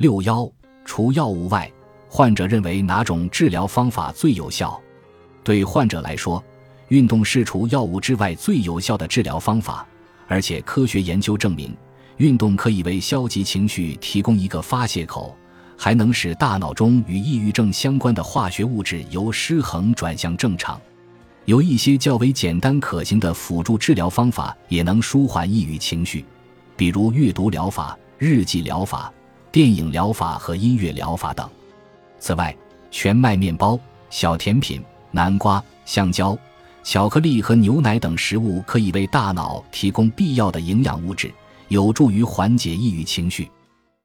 [0.00, 0.50] 六幺，
[0.82, 1.70] 除药物外，
[2.08, 4.80] 患者认为哪种治疗方法最有效？
[5.44, 6.42] 对患者来说，
[6.88, 9.86] 运动是除药物之外最有效的治疗方法，
[10.26, 11.76] 而且科学研究证明，
[12.16, 15.36] 运动可以为消极情绪提供一个发泄口，
[15.76, 20.80] 还能使大脑中与抑郁症相关的化学物质由失衡转向正常。
[21.44, 26.24] 有一些较为简单可行的辅助治疗方法也能舒缓抑郁情绪，
[26.74, 29.12] 比如阅读疗法、日记疗法、
[29.52, 31.48] 电影疗法和音乐疗法等。
[32.18, 32.54] 此外，
[32.90, 33.78] 全麦面包、
[34.10, 36.38] 小甜品、南瓜、香蕉、
[36.84, 41.32] 巧克力和牛奶等食物可以为大脑提供必要的营养物质，
[41.68, 43.50] 有助于缓解抑郁情绪。